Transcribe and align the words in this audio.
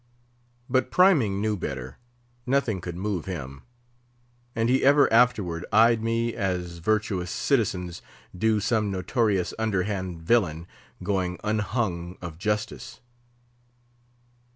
But 0.67 0.89
Priming 0.89 1.39
knew 1.41 1.55
better; 1.55 1.99
nothing 2.47 2.81
could 2.81 2.95
move 2.95 3.25
him; 3.25 3.61
and 4.55 4.67
he 4.67 4.83
ever 4.83 5.13
afterward 5.13 5.63
eyed 5.71 6.01
me 6.01 6.33
as 6.33 6.79
virtuous 6.79 7.29
citizens 7.29 8.01
do 8.35 8.59
some 8.59 8.89
notorious 8.89 9.53
underhand 9.59 10.19
villain 10.23 10.65
going 11.03 11.37
unhung 11.43 12.17
of 12.19 12.39
justice. 12.39 12.99